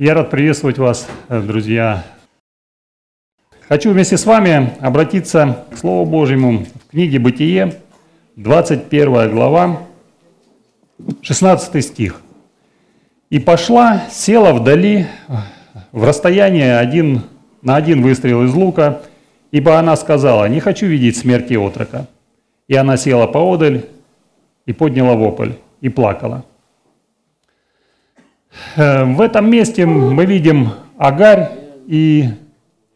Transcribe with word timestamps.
Я 0.00 0.14
рад 0.14 0.30
приветствовать 0.30 0.78
вас, 0.78 1.08
э, 1.28 1.42
друзья. 1.42 2.04
Хочу 3.68 3.90
вместе 3.90 4.16
с 4.16 4.26
вами 4.26 4.72
обратиться 4.78 5.66
к 5.72 5.76
Слову 5.76 6.08
Божьему 6.08 6.66
в 6.66 6.90
книге 6.92 7.18
«Бытие», 7.18 7.74
21 8.36 9.28
глава, 9.28 9.80
16 11.20 11.82
стих. 11.82 12.20
«И 13.28 13.40
пошла, 13.40 14.04
села 14.08 14.52
вдали, 14.52 15.08
в 15.90 16.04
расстоянии 16.04 16.62
один, 16.62 17.22
на 17.62 17.74
один 17.74 18.00
выстрел 18.00 18.44
из 18.44 18.54
лука, 18.54 19.02
ибо 19.50 19.80
она 19.80 19.96
сказала, 19.96 20.48
не 20.48 20.60
хочу 20.60 20.86
видеть 20.86 21.16
смерти 21.16 21.54
отрока. 21.54 22.06
И 22.68 22.76
она 22.76 22.96
села 22.96 23.26
поодаль 23.26 23.86
и 24.64 24.72
подняла 24.72 25.16
вопль, 25.16 25.54
и 25.80 25.88
плакала. 25.88 26.44
Э, 28.76 29.04
в 29.04 29.20
этом 29.20 29.50
месте 29.50 29.86
мы 29.86 30.24
видим 30.24 30.72
Агарь 30.96 31.50
и 31.86 32.28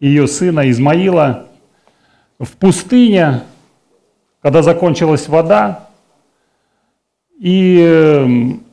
ее 0.01 0.27
сына 0.27 0.71
Измаила 0.71 1.47
в 2.39 2.57
пустыне, 2.57 3.43
когда 4.41 4.63
закончилась 4.63 5.29
вода, 5.29 5.89
и 7.39 7.79
э, 7.81 8.27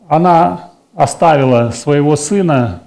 она 0.08 0.72
оставила 0.96 1.72
своего 1.72 2.16
сына, 2.16 2.82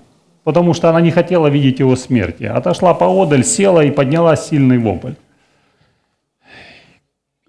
потому 0.44 0.74
что 0.74 0.90
она 0.90 1.00
не 1.00 1.10
хотела 1.10 1.46
видеть 1.46 1.78
его 1.78 1.96
смерти. 1.96 2.44
Отошла 2.44 2.94
поодаль, 2.94 3.44
села 3.44 3.84
и 3.84 3.90
подняла 3.90 4.36
сильный 4.36 4.78
вопль. 4.78 5.14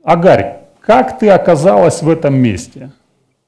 Агарь, 0.03 0.57
как 0.79 1.17
ты 1.17 1.29
оказалась 1.29 2.01
в 2.01 2.09
этом 2.09 2.35
месте? 2.35 2.91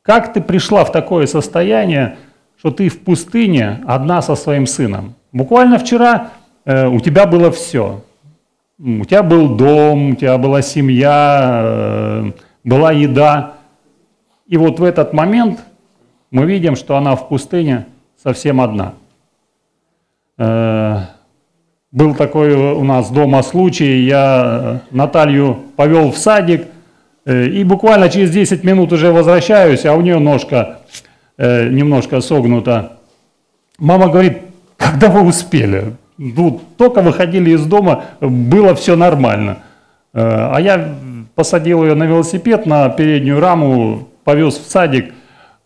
Как 0.01 0.33
ты 0.33 0.41
пришла 0.41 0.85
в 0.85 0.91
такое 0.91 1.27
состояние, 1.27 2.17
что 2.65 2.71
ты 2.71 2.89
в 2.89 3.01
пустыне 3.01 3.83
одна 3.85 4.23
со 4.23 4.33
своим 4.33 4.65
сыном. 4.65 5.13
Буквально 5.31 5.77
вчера 5.77 6.31
э, 6.65 6.87
у 6.87 6.99
тебя 6.99 7.27
было 7.27 7.51
все. 7.51 8.01
У 8.79 9.05
тебя 9.05 9.21
был 9.21 9.55
дом, 9.55 10.13
у 10.13 10.15
тебя 10.15 10.39
была 10.39 10.63
семья, 10.63 11.61
э, 11.63 12.31
была 12.63 12.91
еда. 12.91 13.53
И 14.47 14.57
вот 14.57 14.79
в 14.79 14.83
этот 14.83 15.13
момент 15.13 15.59
мы 16.31 16.47
видим, 16.47 16.75
что 16.75 16.97
она 16.97 17.15
в 17.15 17.29
пустыне 17.29 17.85
совсем 18.23 18.59
одна. 18.59 18.93
Э, 20.39 21.01
был 21.91 22.15
такой 22.15 22.55
у 22.55 22.83
нас 22.83 23.11
дома 23.11 23.43
случай, 23.43 24.05
я 24.05 24.81
Наталью 24.89 25.59
повел 25.75 26.11
в 26.11 26.17
садик, 26.17 26.65
э, 27.25 27.45
и 27.45 27.63
буквально 27.63 28.09
через 28.09 28.31
10 28.31 28.63
минут 28.63 28.91
уже 28.91 29.11
возвращаюсь, 29.11 29.85
а 29.85 29.93
у 29.93 30.01
нее 30.01 30.17
ножка 30.17 30.79
э, 31.37 31.69
немножко 31.69 32.21
согнута. 32.21 32.99
Мама 33.77 34.09
говорит, 34.09 34.37
когда 34.77 35.09
вы 35.09 35.27
успели? 35.27 35.93
Ну, 36.17 36.61
только 36.77 37.01
выходили 37.01 37.51
из 37.51 37.65
дома, 37.65 38.05
было 38.21 38.73
все 38.75 38.95
нормально. 38.95 39.59
Э, 40.13 40.51
а 40.53 40.61
я 40.61 40.95
посадил 41.35 41.83
ее 41.83 41.95
на 41.95 42.05
велосипед, 42.05 42.65
на 42.65 42.89
переднюю 42.89 43.39
раму, 43.39 44.07
повез 44.23 44.57
в 44.57 44.69
садик. 44.69 45.13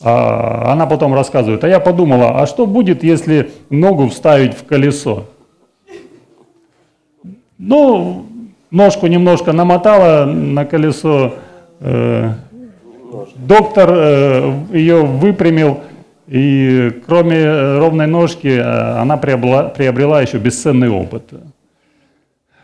А 0.02 0.72
она 0.72 0.86
потом 0.86 1.14
рассказывает, 1.14 1.62
а 1.62 1.68
я 1.68 1.78
подумала, 1.78 2.40
а 2.40 2.46
что 2.46 2.66
будет, 2.66 3.04
если 3.04 3.50
ногу 3.68 4.08
вставить 4.08 4.54
в 4.54 4.64
колесо? 4.64 5.26
Ну, 7.58 8.24
ножку 8.70 9.06
немножко 9.06 9.52
намотала 9.52 10.24
на 10.24 10.64
колесо, 10.64 11.34
э, 11.80 12.32
Доктор 13.36 13.90
э, 13.92 14.52
ее 14.72 15.04
выпрямил, 15.04 15.80
и 16.28 17.02
кроме 17.06 17.38
э, 17.38 17.78
ровной 17.78 18.06
ножки, 18.06 18.46
э, 18.46 18.62
она 18.62 19.16
приобрела, 19.16 19.64
приобрела 19.64 20.20
еще 20.20 20.38
бесценный 20.38 20.88
опыт. 20.88 21.24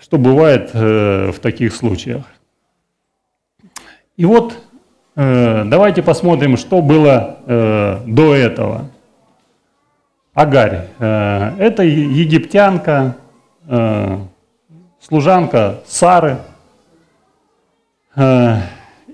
Что 0.00 0.18
бывает 0.18 0.72
в 0.72 1.34
таких 1.42 1.74
случаях. 1.74 2.22
И 4.16 4.24
вот 4.24 4.56
давайте 5.16 6.00
посмотрим, 6.00 6.56
что 6.56 6.80
было 6.80 7.38
до 8.06 8.34
этого. 8.36 8.84
Агарь. 10.32 10.86
Это 11.00 11.82
египтянка, 11.82 13.16
служанка 15.00 15.80
Сары. 15.88 16.36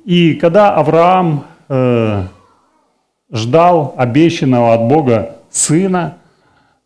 И 0.04 0.34
когда 0.34 0.74
Авраам 0.74 1.44
э, 1.68 2.22
ждал 3.30 3.94
обещанного 3.96 4.74
от 4.74 4.82
Бога 4.82 5.36
сына, 5.50 6.16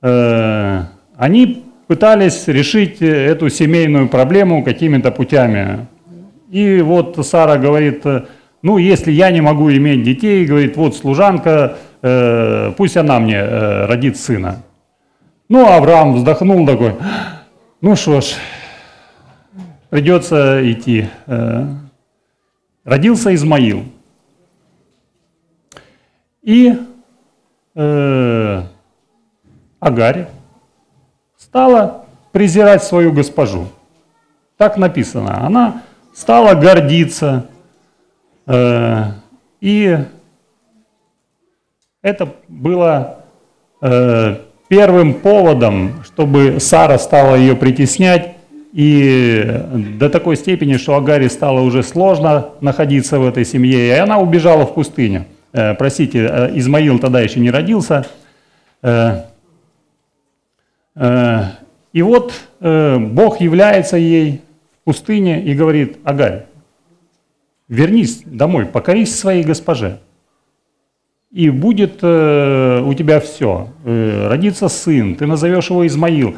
э, 0.03 0.83
они 1.17 1.65
пытались 1.87 2.47
решить 2.49 3.01
эту 3.01 3.49
семейную 3.49 4.09
проблему 4.09 4.63
какими-то 4.65 5.11
путями. 5.11 5.87
И 6.51 6.81
вот 6.81 7.19
Сара 7.27 7.57
говорит, 7.57 8.05
ну, 8.63 8.79
если 8.79 9.13
я 9.13 9.31
не 9.31 9.41
могу 9.41 9.71
иметь 9.71 10.03
детей, 10.03 10.45
говорит, 10.45 10.77
вот 10.77 10.97
служанка, 10.97 11.77
э, 12.03 12.73
пусть 12.77 12.97
она 12.97 13.19
мне 13.19 13.37
э, 13.37 13.87
родит 13.87 14.17
сына. 14.17 14.63
Ну, 15.49 15.67
Авраам 15.67 16.15
вздохнул 16.15 16.67
такой, 16.67 16.95
ну 17.81 17.95
что 17.95 18.21
ж, 18.21 18.35
придется 19.91 20.61
идти. 20.71 21.09
Э, 21.27 21.67
родился 22.87 23.35
Измаил. 23.35 23.85
И 26.41 26.73
э, 27.75 28.63
Агарь 29.81 30.29
стала 31.37 32.07
презирать 32.33 32.85
свою 32.85 33.13
госпожу. 33.13 33.67
Так 34.57 34.79
написано. 34.79 35.45
Она 35.45 35.83
стала 36.15 36.55
гордиться. 36.55 37.47
Э, 38.47 39.07
и 39.61 39.99
это 42.03 42.33
было 42.47 43.25
э, 43.83 44.37
первым 44.69 45.15
поводом, 45.15 46.05
чтобы 46.05 46.61
Сара 46.61 46.99
стала 46.99 47.35
ее 47.35 47.57
притеснять 47.57 48.36
и 48.77 49.63
до 49.99 50.11
такой 50.11 50.37
степени, 50.37 50.77
что 50.77 50.97
Агаре 50.97 51.31
стало 51.31 51.61
уже 51.61 51.83
сложно 51.83 52.51
находиться 52.61 53.19
в 53.19 53.27
этой 53.27 53.47
семье, 53.47 53.89
и 53.89 53.91
она 53.93 54.19
убежала 54.19 54.67
в 54.67 54.75
пустыню. 54.75 55.25
Э, 55.55 55.73
простите, 55.73 56.29
э, 56.31 56.51
Измаил 56.59 56.99
тогда 56.99 57.23
еще 57.23 57.41
не 57.41 57.51
родился. 57.51 58.07
Э, 58.83 59.23
и 61.95 62.03
вот 62.03 62.35
Бог 62.61 63.41
является 63.41 63.97
ей 63.97 64.43
в 64.83 64.85
пустыне 64.85 65.43
и 65.43 65.55
говорит, 65.55 65.97
Агарь, 66.05 66.45
вернись 67.69 68.25
домой, 68.27 68.67
покорись 68.67 69.19
своей 69.19 69.43
госпоже. 69.43 70.01
И 71.31 71.49
будет 71.49 71.97
у 72.03 72.95
тебя 72.95 73.21
все. 73.21 73.69
Родится 73.85 74.69
сын, 74.69 75.15
ты 75.17 75.27
назовешь 75.27 75.71
его 75.71 75.87
Измаил 75.87 76.37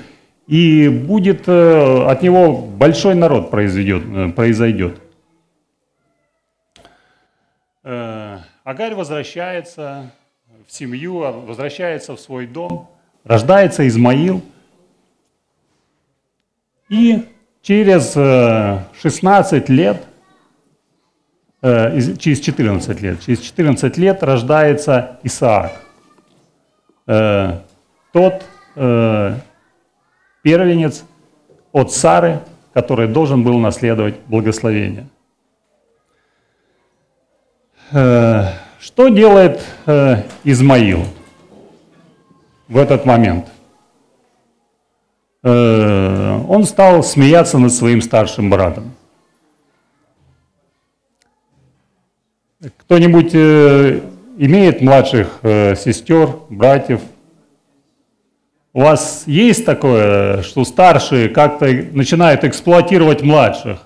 и 0.48 0.88
будет 0.88 1.46
э, 1.46 2.04
от 2.06 2.22
него 2.22 2.56
большой 2.56 3.14
народ 3.14 3.50
произойдет. 3.50 4.02
Э, 4.06 4.32
произойдет. 4.32 4.98
Э, 7.84 8.38
Агарь 8.64 8.94
возвращается 8.94 10.10
в 10.66 10.72
семью, 10.72 11.22
а 11.22 11.32
возвращается 11.32 12.16
в 12.16 12.20
свой 12.20 12.46
дом, 12.46 12.88
рождается 13.24 13.86
Измаил, 13.86 14.42
и 16.88 17.28
через 17.60 18.12
16 19.02 19.68
лет, 19.68 20.02
через 21.60 22.40
14 22.40 23.00
лет, 23.02 23.20
через 23.20 23.40
14 23.40 23.98
лет 23.98 24.22
рождается 24.22 25.18
Исаак, 25.22 25.72
тот 27.04 28.44
первенец 30.48 31.04
от 31.72 31.92
Сары, 31.92 32.40
который 32.72 33.06
должен 33.06 33.44
был 33.44 33.58
наследовать 33.58 34.14
благословение. 34.28 35.06
Э, 37.92 38.46
что 38.80 39.08
делает 39.08 39.60
э, 39.84 40.22
Измаил 40.44 41.04
в 42.66 42.78
этот 42.78 43.04
момент? 43.04 43.44
Э, 45.42 46.40
он 46.48 46.64
стал 46.64 47.02
смеяться 47.02 47.58
над 47.58 47.72
своим 47.72 48.00
старшим 48.00 48.48
братом. 48.48 48.92
Кто-нибудь 52.78 53.34
имеет 53.34 54.80
младших 54.80 55.40
сестер, 55.42 56.30
братьев, 56.48 57.02
у 58.78 58.80
вас 58.80 59.24
есть 59.26 59.66
такое, 59.66 60.42
что 60.42 60.64
старшие 60.64 61.28
как-то 61.30 61.66
начинают 61.66 62.44
эксплуатировать 62.44 63.22
младших? 63.22 63.80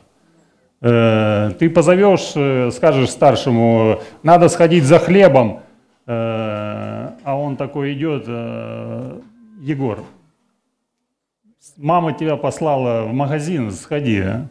Э, 0.82 1.52
ты 1.58 1.70
позовешь, 1.70 2.32
э, 2.34 2.70
скажешь 2.72 3.08
старшему, 3.08 4.02
надо 4.22 4.50
сходить 4.50 4.84
за 4.84 4.98
хлебом, 4.98 5.60
э, 6.06 6.12
а 7.24 7.36
он 7.38 7.56
такой 7.56 7.94
идет, 7.94 8.28
Егор, 9.62 10.00
мама 11.78 12.12
тебя 12.12 12.36
послала 12.36 13.04
в 13.04 13.14
магазин, 13.14 13.70
сходи. 13.70 14.20
А? 14.20 14.46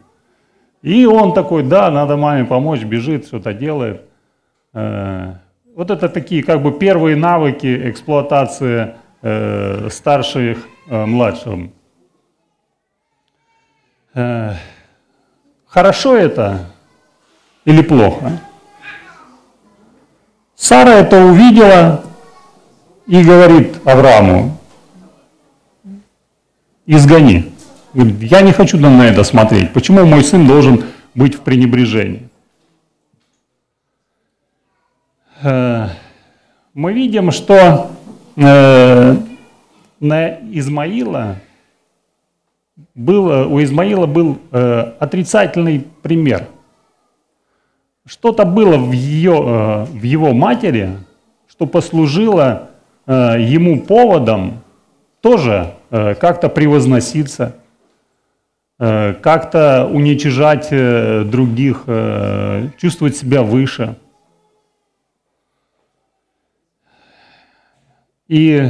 И 0.82 1.06
он 1.06 1.34
такой, 1.34 1.62
да, 1.62 1.88
надо 1.92 2.16
маме 2.16 2.44
помочь, 2.46 2.82
бежит, 2.82 3.26
что-то 3.26 3.52
делает. 3.52 4.02
Вот 4.72 5.90
это 5.92 6.08
такие 6.08 6.42
как 6.42 6.62
бы 6.62 6.72
первые 6.72 7.14
навыки 7.14 7.90
эксплуатации 7.90 8.94
э, 9.22 9.88
старших 9.90 10.66
э, 10.88 11.06
младшим. 11.06 11.72
Хорошо 15.66 16.16
это 16.16 16.66
или 17.64 17.80
плохо? 17.80 18.40
Сара 20.54 20.90
это 20.90 21.24
увидела 21.24 22.04
и 23.06 23.24
говорит 23.24 23.80
Аврааму, 23.86 24.58
изгони. 26.84 27.52
Я 27.94 28.42
не 28.42 28.52
хочу 28.52 28.78
на 28.78 29.06
это 29.06 29.24
смотреть. 29.24 29.72
Почему 29.72 30.04
мой 30.04 30.22
сын 30.22 30.46
должен 30.46 30.84
быть 31.14 31.36
в 31.36 31.40
пренебрежении? 31.40 32.28
Э, 35.42 35.88
мы 36.74 36.92
видим, 36.92 37.30
что 37.30 37.91
э, 38.36 39.16
на 40.00 40.28
Измаила 40.50 41.36
был, 42.94 43.52
у 43.52 43.62
Измаила 43.62 44.06
был 44.06 44.38
э, 44.50 44.92
отрицательный 44.98 45.86
пример. 46.02 46.48
Что-то 48.04 48.44
было 48.44 48.76
в, 48.76 48.92
ее, 48.92 49.86
в 49.88 50.02
его 50.02 50.32
матери, 50.32 50.96
что 51.48 51.66
послужило 51.66 52.70
ему 53.06 53.80
поводом 53.80 54.62
тоже 55.20 55.74
как-то 55.90 56.48
превозноситься, 56.48 57.56
как-то 58.78 59.88
уничижать 59.92 60.70
других, 61.30 61.84
чувствовать 62.76 63.16
себя 63.16 63.42
выше– 63.42 63.96
И 68.32 68.66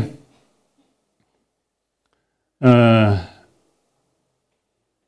э, 2.60 3.12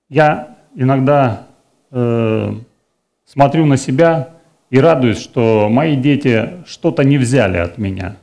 я 0.09 0.57
иногда 0.77 1.49
э, 1.91 2.53
смотрю 3.25 3.67
на 3.67 3.77
себя 3.77 4.29
и 4.71 4.79
радуюсь, 4.79 5.21
что 5.21 5.69
мои 5.69 5.97
дети 5.97 6.51
что-то 6.69 7.03
не 7.03 7.19
взяли 7.19 7.57
от 7.57 7.79
меня. 7.79 8.15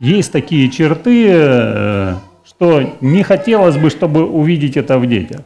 Есть 0.00 0.32
такие 0.32 0.68
черты, 0.68 1.28
э, 1.30 2.14
что 2.44 2.96
не 3.00 3.22
хотелось 3.22 3.76
бы, 3.76 3.88
чтобы 3.88 4.28
увидеть 4.28 4.76
это 4.76 4.98
в 4.98 5.06
детях. 5.06 5.42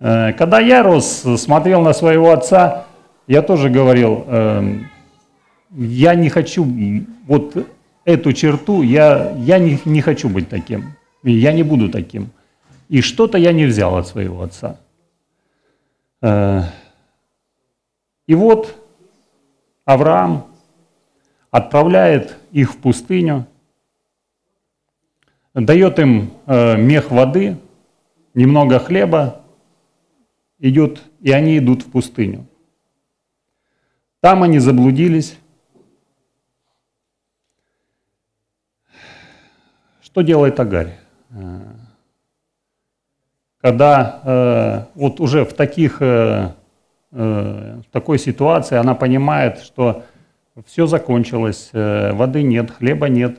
Э, 0.00 0.34
когда 0.34 0.60
я 0.60 0.82
рос, 0.82 1.24
смотрел 1.38 1.80
на 1.80 1.94
своего 1.94 2.30
отца, 2.30 2.84
я 3.26 3.40
тоже 3.40 3.70
говорил, 3.70 4.24
э, 4.26 4.80
я 5.70 6.14
не 6.14 6.28
хочу 6.28 6.66
вот 7.26 7.56
эту 8.04 8.32
черту, 8.32 8.82
я, 8.82 9.32
я 9.38 9.58
не, 9.58 9.78
не 9.84 10.00
хочу 10.00 10.28
быть 10.28 10.48
таким, 10.48 10.94
я 11.22 11.52
не 11.52 11.62
буду 11.62 11.88
таким. 11.88 12.30
И 12.88 13.00
что-то 13.00 13.38
я 13.38 13.52
не 13.52 13.64
взял 13.64 13.96
от 13.96 14.06
своего 14.06 14.42
отца. 14.42 14.78
Э, 16.20 16.62
и 18.26 18.34
вот 18.34 18.76
Авраам 19.84 20.46
отправляет 21.50 22.36
их 22.50 22.72
в 22.72 22.76
пустыню, 22.78 23.46
дает 25.54 25.98
им 25.98 26.32
э, 26.46 26.76
мех 26.76 27.10
воды, 27.10 27.56
немного 28.34 28.78
хлеба, 28.78 29.42
идет, 30.58 31.02
и 31.20 31.32
они 31.32 31.58
идут 31.58 31.82
в 31.82 31.90
пустыню. 31.90 32.46
Там 34.20 34.42
они 34.42 34.60
заблудились, 34.60 35.36
Что 40.12 40.20
делает 40.20 40.60
Агарь? 40.60 40.92
Когда 43.62 44.20
э, 44.24 44.84
вот 44.94 45.20
уже 45.20 45.46
в, 45.46 45.54
таких, 45.54 46.02
э, 46.02 46.50
э, 47.12 47.80
в 47.80 47.90
такой 47.90 48.18
ситуации 48.18 48.76
она 48.76 48.94
понимает, 48.94 49.60
что 49.60 50.04
все 50.66 50.86
закончилось, 50.86 51.70
э, 51.72 52.12
воды 52.12 52.42
нет, 52.42 52.70
хлеба 52.70 53.08
нет, 53.08 53.38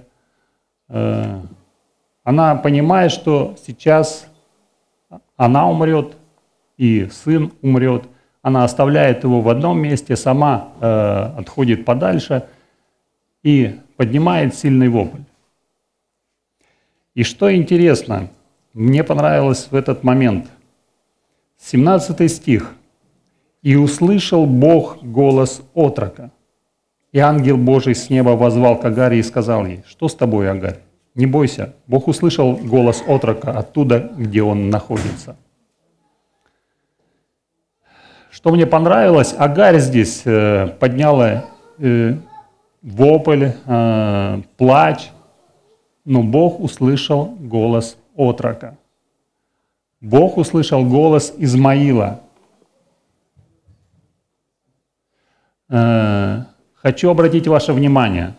э, 0.90 1.42
она 2.24 2.56
понимает, 2.56 3.12
что 3.12 3.56
сейчас 3.64 4.26
она 5.38 5.70
умрет 5.70 6.18
и 6.78 7.08
сын 7.12 7.52
умрет, 7.62 8.06
она 8.42 8.64
оставляет 8.64 9.24
его 9.24 9.42
в 9.42 9.50
одном 9.50 9.80
месте, 9.80 10.16
сама 10.16 10.70
э, 10.82 11.34
отходит 11.38 11.86
подальше 11.86 12.48
и 13.44 13.80
поднимает 13.96 14.56
сильный 14.56 14.90
вопль. 14.90 15.20
И 17.16 17.24
что 17.24 17.54
интересно, 17.54 18.30
мне 18.74 19.04
понравилось 19.04 19.68
в 19.70 19.76
этот 19.76 20.04
момент. 20.04 20.48
17 21.60 22.32
стих. 22.32 22.74
«И 23.62 23.76
услышал 23.76 24.46
Бог 24.46 25.04
голос 25.04 25.62
отрока. 25.74 26.32
И 27.14 27.20
ангел 27.20 27.58
Божий 27.58 27.96
с 27.96 28.10
неба 28.10 28.32
возвал 28.32 28.78
к 28.80 28.86
Агаре 28.86 29.20
и 29.20 29.24
сказал 29.24 29.66
ей, 29.66 29.84
что 29.88 30.10
с 30.10 30.16
тобой, 30.16 30.50
Агарь? 30.50 30.80
Не 31.16 31.28
бойся, 31.28 31.76
Бог 31.86 32.08
услышал 32.08 32.56
голос 32.56 33.04
отрока 33.06 33.52
оттуда, 33.52 34.12
где 34.18 34.42
он 34.42 34.72
находится. 34.72 35.36
Что 38.32 38.52
мне 38.52 38.66
понравилось, 38.66 39.36
Агарь 39.38 39.78
здесь 39.78 40.24
э, 40.26 40.70
подняла 40.80 41.46
э, 41.78 42.16
вопль, 42.82 43.52
э, 43.66 44.42
плач, 44.58 45.12
но 46.06 46.24
Бог 46.24 46.60
услышал 46.60 47.26
голос 47.40 47.98
отрока. 48.16 48.78
Бог 50.02 50.38
услышал 50.38 50.84
голос 50.84 51.34
Измаила. 51.38 52.22
Э, 55.70 56.44
хочу 56.76 57.10
обратить 57.10 57.48
ваше 57.48 57.74
внимание, 57.74 58.36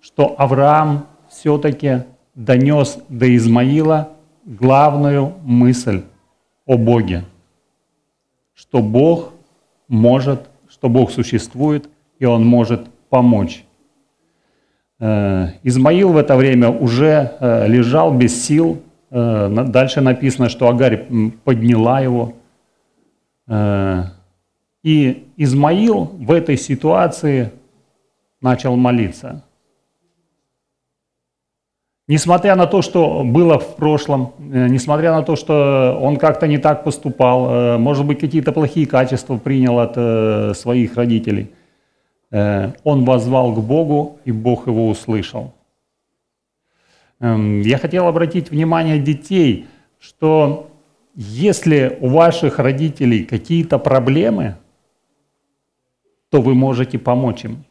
что 0.00 0.34
Авраам 0.38 1.06
все-таки 1.30 2.04
донес 2.34 2.98
до 3.08 3.34
Измаила 3.34 4.12
главную 4.44 5.34
мысль 5.42 6.02
о 6.66 6.76
Боге, 6.76 7.24
что 8.54 8.80
Бог 8.82 9.32
может, 9.88 10.48
что 10.68 10.88
Бог 10.88 11.10
существует, 11.10 11.88
и 12.18 12.24
Он 12.26 12.46
может 12.46 12.88
помочь. 13.08 13.64
Э, 14.98 15.48
Измаил 15.62 16.12
в 16.12 16.16
это 16.16 16.36
время 16.36 16.70
уже 16.70 17.36
э, 17.38 17.66
лежал 17.68 18.14
без 18.14 18.44
сил. 18.44 18.82
Э, 19.10 19.48
дальше 19.68 20.00
написано, 20.00 20.48
что 20.48 20.68
Агарь 20.68 21.06
подняла 21.44 22.00
его. 22.00 22.34
И 24.82 25.28
Измаил 25.36 26.04
в 26.04 26.32
этой 26.32 26.56
ситуации 26.56 27.52
начал 28.40 28.74
молиться. 28.74 29.44
Несмотря 32.08 32.56
на 32.56 32.66
то, 32.66 32.82
что 32.82 33.22
было 33.24 33.60
в 33.60 33.76
прошлом, 33.76 34.32
несмотря 34.38 35.12
на 35.12 35.22
то, 35.22 35.36
что 35.36 35.96
он 36.00 36.16
как-то 36.16 36.48
не 36.48 36.58
так 36.58 36.82
поступал, 36.82 37.78
может 37.78 38.04
быть, 38.04 38.18
какие-то 38.18 38.50
плохие 38.50 38.86
качества 38.86 39.36
принял 39.36 39.78
от 39.78 40.56
своих 40.56 40.96
родителей– 40.96 41.52
он 42.30 43.04
возвал 43.04 43.54
к 43.54 43.58
Богу, 43.60 44.18
и 44.24 44.32
Бог 44.32 44.66
его 44.66 44.88
услышал. 44.88 45.52
Эм, 47.20 47.62
я 47.62 47.78
хотел 47.78 48.06
обратить 48.06 48.50
внимание 48.50 48.98
детей, 48.98 49.66
что 49.98 50.70
если 51.14 51.96
у 52.00 52.08
ваших 52.08 52.58
родителей 52.58 53.24
какие-то 53.24 53.78
проблемы, 53.78 54.56
то 56.30 56.42
вы 56.42 56.54
можете 56.54 56.98
помочь 56.98 57.44
им. 57.44 57.64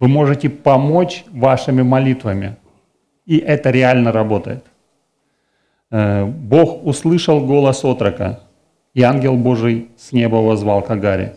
Вы 0.00 0.08
можете 0.08 0.48
помочь 0.48 1.24
вашими 1.30 1.82
молитвами. 1.82 2.56
И 3.26 3.38
это 3.38 3.70
реально 3.70 4.10
работает. 4.10 4.64
Э, 5.90 6.24
Бог 6.24 6.84
услышал 6.84 7.40
голос 7.46 7.84
отрока, 7.84 8.40
и 8.94 9.02
ангел 9.02 9.36
Божий 9.36 9.88
с 9.96 10.12
неба 10.12 10.36
возвал 10.36 10.82
к 10.82 10.90
Агаре. 10.90 11.36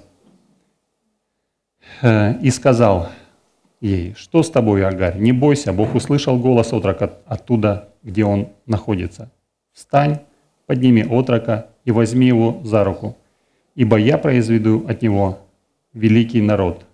Э, 2.02 2.40
и 2.42 2.52
сказал 2.52 3.10
ей, 3.82 4.14
что 4.16 4.44
с 4.44 4.50
тобой, 4.50 4.86
Агарь, 4.86 5.18
не 5.18 5.32
бойся, 5.32 5.74
Бог 5.74 5.96
услышал 5.96 6.38
голос 6.38 6.74
отрока 6.74 7.14
оттуда, 7.26 7.90
где 8.04 8.24
он 8.24 8.50
находится. 8.66 9.32
Встань, 9.74 10.20
подними 10.66 11.04
отрока 11.04 11.68
и 11.86 11.92
возьми 11.92 12.28
его 12.28 12.62
за 12.64 12.84
руку, 12.84 13.18
ибо 13.76 13.98
я 13.98 14.18
произведу 14.18 14.86
от 14.88 15.02
него 15.02 15.40
великий 15.94 16.42
народ. 16.42 16.86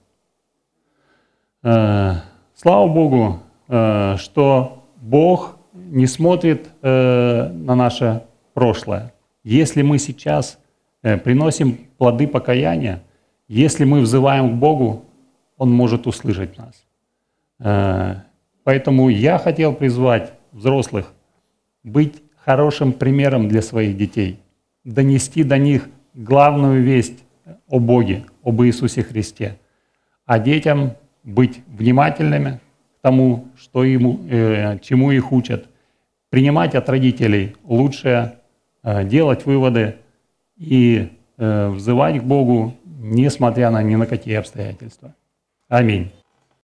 Э, 1.63 2.13
слава 2.55 2.87
Богу, 2.87 3.39
э, 3.67 4.15
что 4.17 4.85
Бог 4.97 5.57
не 5.73 6.05
смотрит 6.05 6.69
на 6.81 7.75
наше 7.75 8.23
прошлое. 8.53 9.11
Если 9.43 9.81
мы 9.81 9.97
сейчас 9.97 10.59
приносим 11.01 11.77
плоды 11.97 12.27
покаяния, 12.27 13.01
если 13.47 13.83
мы 13.83 14.01
взываем 14.01 14.51
к 14.51 14.59
Богу, 14.59 15.05
Он 15.57 15.71
может 15.71 16.07
услышать 16.07 16.57
нас. 16.57 16.83
Э, 17.59 18.15
поэтому 18.63 19.09
я 19.09 19.37
хотел 19.37 19.73
призвать 19.73 20.33
взрослых 20.51 21.13
быть 21.83 22.21
хорошим 22.37 22.93
примером 22.93 23.47
для 23.47 23.61
своих 23.61 23.97
детей, 23.97 24.39
донести 24.83 25.43
до 25.43 25.57
них 25.57 25.87
главную 26.13 26.83
весть 26.83 27.23
о 27.67 27.79
Боге, 27.79 28.25
об 28.43 28.61
Иисусе 28.63 29.03
Христе, 29.03 29.57
а 30.25 30.39
детям 30.39 30.93
быть 31.23 31.61
внимательными 31.67 32.59
к 32.99 33.01
тому, 33.01 33.47
что 33.57 33.83
ему, 33.83 34.19
э, 34.29 34.79
чему 34.79 35.11
их 35.11 35.31
учат, 35.31 35.67
принимать 36.29 36.75
от 36.75 36.89
родителей 36.89 37.55
лучшее, 37.63 38.39
э, 38.83 39.03
делать 39.05 39.45
выводы 39.45 39.97
и 40.57 41.09
взывать 41.35 42.19
к 42.19 42.23
Богу, 42.23 42.75
несмотря 43.03 43.69
на 43.69 43.83
ни 43.83 43.95
на 43.95 44.07
какие 44.07 44.35
обстоятельства. 44.35 45.13
Аминь. 45.67 46.11